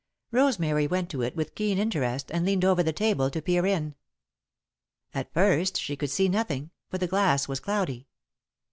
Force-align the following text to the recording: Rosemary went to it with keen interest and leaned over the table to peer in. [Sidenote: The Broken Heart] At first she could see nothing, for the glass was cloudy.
Rosemary 0.31 0.87
went 0.87 1.11
to 1.11 1.21
it 1.21 1.35
with 1.35 1.53
keen 1.53 1.77
interest 1.77 2.31
and 2.31 2.43
leaned 2.43 2.65
over 2.65 2.81
the 2.81 2.91
table 2.91 3.29
to 3.29 3.39
peer 3.39 3.67
in. 3.67 3.93
[Sidenote: 3.93 3.93
The 3.93 5.11
Broken 5.11 5.13
Heart] 5.13 5.25
At 5.27 5.31
first 5.35 5.77
she 5.79 5.95
could 5.95 6.09
see 6.09 6.27
nothing, 6.27 6.71
for 6.89 6.97
the 6.97 7.05
glass 7.05 7.47
was 7.47 7.59
cloudy. 7.59 8.07